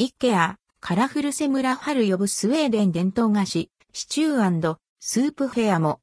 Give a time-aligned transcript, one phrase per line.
[0.00, 5.98] イケア、カラフルセムラ春呼ぶスウェーデン伝統菓子、シチュースープフェアも。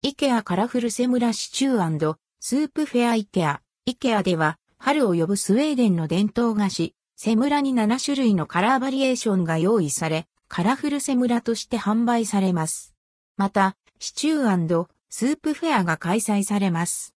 [0.00, 3.60] イケアカラフルセムラシチュースープフェアイケア。
[3.84, 12.94] イケアでは、春を呼ぶスウェーデンの伝統菓子、セムラに7種類のカラーバリエーションが用意され、カラフルセムラとして販売されます。
[13.36, 17.14] また、シチュースープフェアが開催されます。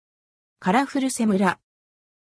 [0.59, 1.59] カラフルセムラ。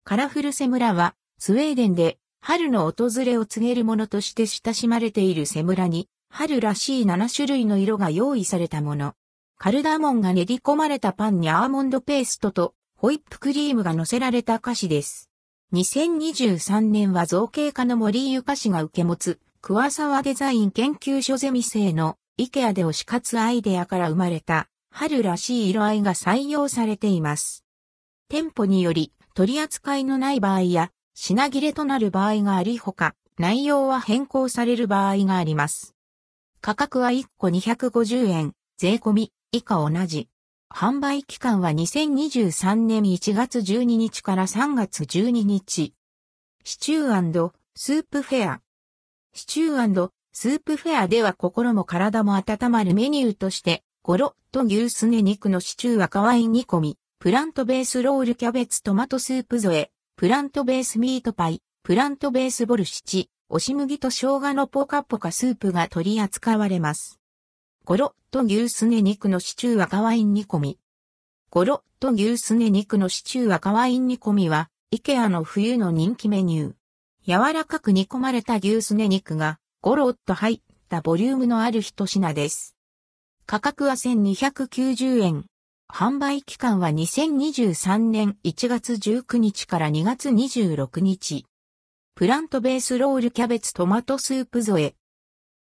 [0.08, 9.12] カラフルセムラは、スウェーデンで春の訪れを告げるものとして親しまれているセムラに、春らしい7種類の色が用意されたもの。
[9.58, 15.28] カルダモンが練り込まれたパンにアーモンドペーストとホイップクリームが乗せられた菓子です。
[15.74, 27.66] 2023年は造形家の森ゆか氏が受け持つ、桑沢デザイン研究所ゼミ生のイケアで推し活アイデアから生まれた春らしい色合いが採用されています。
[28.30, 35.94] 店舗により取り扱いのない場合や品切れとなる場合がありほか、内容は変更される場合があります。
[36.60, 40.28] 価格は1個250円、税込み、以下同じ。
[40.74, 45.94] 販売期間は2023年1月12日から3月12日。
[46.64, 48.60] シチュースープフェア。
[49.34, 67.18] シチュースープフェアでは心も体も温まるメニューとして、ゴロッと牛すね肉のシチュー赤ワイン煮込み、プラントベースロールキャベツトマトスープ添え、プラントベースミートパイ、プラントベースボルシチ、押し麦と生姜のポカポカスープが取り扱われます。
[67.84, 70.78] ゴロッと牛すね肉のシチュー赤ワイン煮込み。
[71.50, 77.48] ゴロッと牛すね肉のシチュー赤ワイン煮込みは、イケアの冬の人気メニュー。
[77.48, 82.76] 柔らかく煮込まれた牛すね肉が、ゴロッと入ったボリュームのある一品です。
[83.44, 85.46] 価格は1290円。
[85.98, 91.44] 販売期間は2023年1月19日から2月26日。
[92.14, 94.94] プラントベースロールキャベツトマトスープ添え。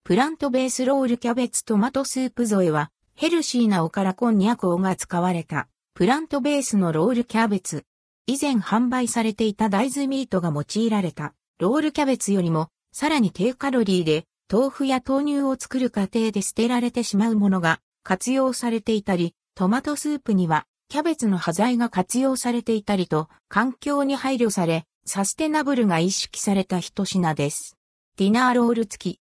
[0.04, 7.84] プラントベースロールキャベツトマトスープ添えは、ヘルシーなおからこんにゃくをが使われた、プラントベースのロールキャベツ。
[8.26, 27.78] 以前販売されていた大豆ミートが用いられた、ロールキャベツよりも、さらに低カロリーで、豆腐や豆乳を作る過程で捨てられてしまうものが活用されていたり、トマトスープには、キャベツの端材が活用されていたりと、環境に配慮され、サステナブルが意識された一品です。
[28.18, 29.20] ディナーロール付き。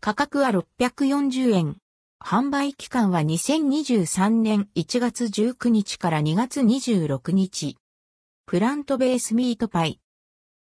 [0.00, 1.76] 価格は640円。
[2.18, 7.76] 販売期間は2023年1月19日から2月26日。
[8.46, 10.00] プラントベースミートパイ。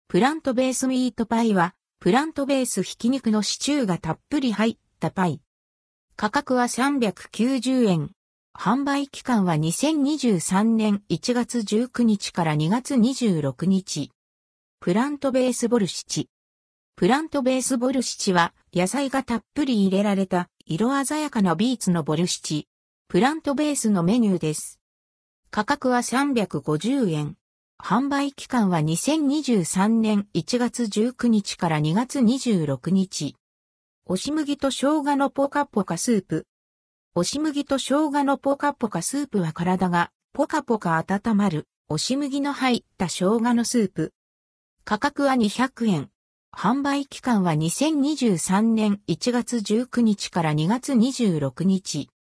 [0.08, 5.40] プラントベースミートパイは、プラントベースひき肉のシチューがたっぷり入ったパイ。
[6.16, 8.15] 価格は390円。
[8.58, 14.10] 販売期間は2023年1月19日から2月26日。
[14.80, 16.30] プラントベースボルシチ。
[16.96, 22.66] プラントベースボルシチは野菜がたっぷり入れられた色鮮やかなビーツのボルシチ。
[23.08, 24.80] プラントベースのメニューです。
[25.50, 27.36] 価格は350円。
[27.78, 33.36] 販売期間は2023年1月19日から2月26日。
[34.06, 36.46] 押し麦と生姜のポカポカスープ。
[37.18, 44.12] 押し麦と生姜のポカポカスープは体がポカポカ温まる押し麦の入った生姜のスープ。
[44.84, 46.10] 価格は200円。
[46.54, 52.10] 販売期間は2023年1月19日から2月26日。